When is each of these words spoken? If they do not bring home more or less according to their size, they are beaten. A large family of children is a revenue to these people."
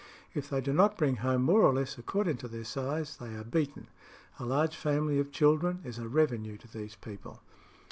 If 0.33 0.49
they 0.49 0.61
do 0.61 0.73
not 0.73 0.97
bring 0.97 1.17
home 1.17 1.43
more 1.43 1.61
or 1.61 1.71
less 1.71 1.95
according 1.95 2.37
to 2.37 2.47
their 2.47 2.63
size, 2.63 3.17
they 3.17 3.35
are 3.35 3.43
beaten. 3.43 3.87
A 4.39 4.45
large 4.47 4.75
family 4.75 5.19
of 5.19 5.31
children 5.31 5.79
is 5.83 5.99
a 5.99 6.07
revenue 6.09 6.57
to 6.57 6.67
these 6.67 6.95
people." 6.95 7.43